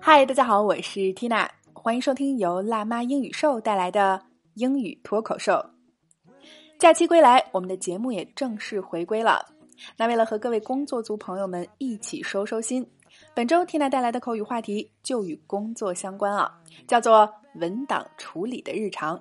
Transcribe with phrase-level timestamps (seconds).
[0.00, 4.22] 嗨，大家好，我是 Tina，欢迎收听由辣妈英语秀带来的
[4.54, 5.62] 英语脱口秀。
[6.78, 9.44] 假期归来，我们的节目也正式回归了。
[9.96, 12.84] 那为了和各位工作族朋友们一起收收心，
[13.34, 19.20] 本周 Tina 带来的口语话题就与工作相关啊，叫做文档处理的日常，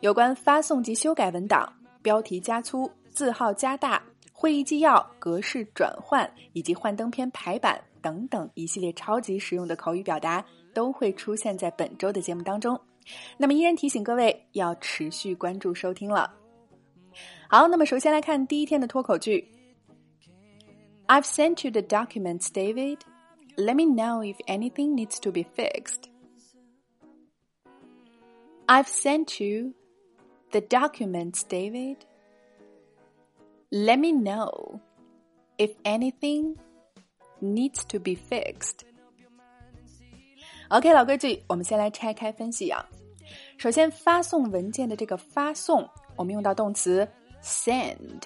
[0.00, 1.70] 有关发送及修改文档、
[2.02, 4.02] 标题加粗、字号加大、
[4.32, 7.80] 会议纪要格式转换以及幻灯片排版。
[8.02, 12.78] 等等一系列超级实用的口语表达都会出现在本周的节目当中。
[13.38, 16.30] 那么依然提醒各位要持续关注收听了。
[17.48, 19.48] 好，那么首先来看第一天的脱口句。
[21.06, 22.98] I've sent you the documents, David.
[23.56, 26.10] Let me know if anything needs to be fixed.
[28.66, 29.72] I've sent you
[30.50, 31.98] the documents, David.
[33.74, 34.78] Let me know
[35.58, 36.54] if anything
[37.42, 38.84] needs to be fixed.
[40.68, 42.88] OK，老规矩，我们先来拆开分析啊。
[43.58, 47.08] 首先，发送文件的这个发送，我们用到动词
[47.42, 48.22] send。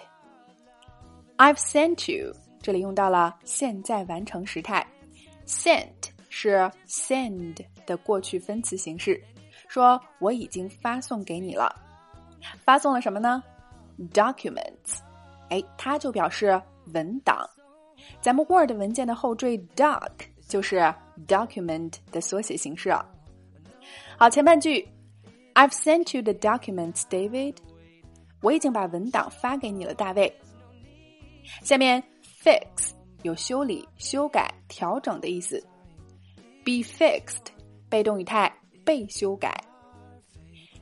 [1.39, 4.87] I've sent you，这里用到了现在完成时态。
[5.47, 9.19] sent 是 send 的过去分词形式，
[9.67, 11.75] 说我已经发送给你了。
[12.67, 13.43] 发送了什么呢
[14.13, 14.99] ？Documents，
[15.51, 16.61] 哎，它就表示
[16.95, 17.49] 文档。
[18.21, 20.11] 咱们 Word 文件的后缀 doc
[20.47, 20.95] 就是
[21.27, 22.95] document 的缩写形式。
[24.17, 24.89] 好，前半句
[25.55, 27.57] ，I've sent you the documents, David。
[28.41, 30.33] 我已经把文档发给你了，大卫。
[31.63, 32.03] 下面
[32.43, 32.91] fix
[33.23, 35.61] 有修理、修改、调整的意思。
[36.65, 37.47] Be fixed
[37.89, 38.55] 被动语态，
[38.85, 39.65] 被修改。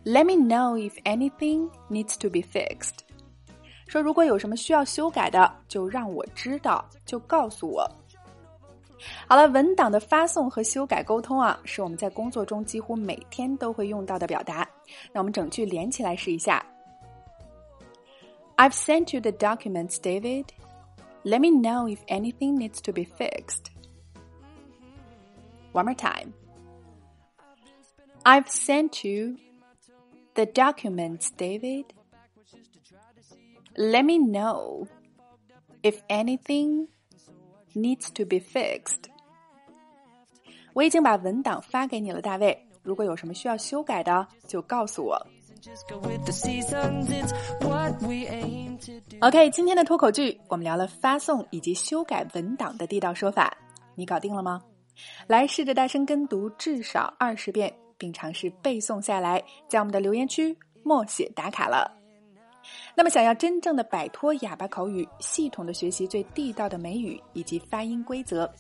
[0.04, 3.05] Let me know if anything needs to be fixed。
[3.87, 7.89] 说如果有什么需要修改的，就让我知道，就告诉我。
[9.27, 14.67] 好了，文档的发送和修改沟通啊，是我们在工作中几乎每天都会用到的表达。
[15.11, 16.63] 那我们整句连起来试一下：
[18.57, 20.45] I've sent you the documents, David.
[21.23, 23.71] Let me know if anything needs to be fixed.
[25.73, 26.33] One more time.
[28.23, 29.37] I've sent you
[30.35, 31.85] the documents, David.
[33.76, 34.86] Let me know
[35.82, 36.88] if anything
[37.74, 39.10] needs to be fixed.
[40.72, 42.66] 我已经把文档发给你了，大卫。
[42.82, 45.20] 如果有什么需要修改的，就告诉我。
[49.20, 53.54] OK，今天的脱口剧我们聊了发送以及修改文档的地道说法，
[53.94, 54.62] 你搞定了吗？
[55.26, 61.92] 来试着大声跟读至少二十遍，并尝试背诵下来，在我们的留言区默写打卡了。
[62.98, 68.50] 那么，想要真正的摆脱哑巴口语，系统的学习最地道的美语以及发音规则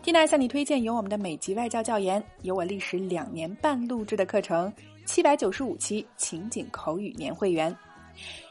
[0.00, 4.72] ，Tina 向你推荐由我们的美籍外教教研，由我历时两年半录制的课程——
[5.04, 7.76] 七百九十五期情景口语年会员，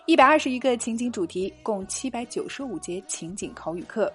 [0.06, 4.12] 一百二十一个情景主题，共七百九十五节情景口语课，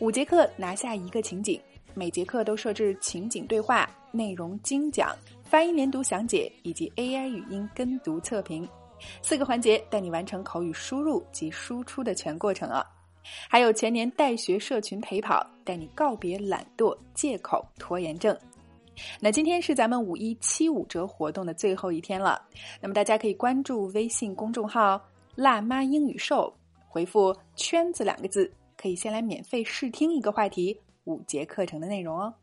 [0.00, 1.58] 五节课拿下一个情景，
[1.94, 8.68] 每节课都设置情景对话、内容精讲、发音连读详解以及 AI 语音跟读测评。
[9.22, 12.84] 四个环节带你完成口语输入及输出的全过程啊！
[13.48, 18.36] 还有全年带学社群陪跑，带你告别懒惰、借口、拖延症。
[19.20, 22.40] 那今天是咱们五一七五折活动的最后一天了，
[22.80, 25.00] 那么大家可以关注微信公众号
[25.36, 26.52] “辣妈英语秀”，
[26.88, 32.34] 回复“圈子”两个字，可以先来免费试听一个话题五节课程的内容哦。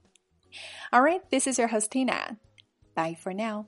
[0.91, 2.37] All right, this is your host Tina.
[2.93, 3.65] Bye for now.